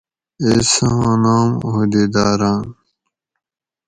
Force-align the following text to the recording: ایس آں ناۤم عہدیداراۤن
ایس 0.43 0.73
آں 1.07 1.15
ناۤم 1.23 1.49
عہدیداراۤن 1.69 2.61